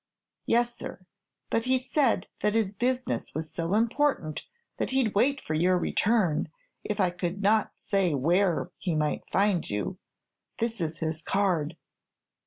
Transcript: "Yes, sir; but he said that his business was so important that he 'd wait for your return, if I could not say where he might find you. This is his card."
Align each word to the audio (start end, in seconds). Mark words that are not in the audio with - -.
"Yes, 0.47 0.75
sir; 0.75 1.05
but 1.51 1.65
he 1.65 1.77
said 1.77 2.25
that 2.39 2.55
his 2.55 2.73
business 2.73 3.35
was 3.35 3.51
so 3.53 3.75
important 3.75 4.47
that 4.77 4.89
he 4.89 5.03
'd 5.07 5.13
wait 5.13 5.39
for 5.39 5.53
your 5.53 5.77
return, 5.77 6.49
if 6.83 6.99
I 6.99 7.11
could 7.11 7.43
not 7.43 7.73
say 7.75 8.15
where 8.15 8.71
he 8.79 8.95
might 8.95 9.29
find 9.31 9.69
you. 9.69 9.99
This 10.57 10.81
is 10.81 11.01
his 11.01 11.21
card." 11.21 11.77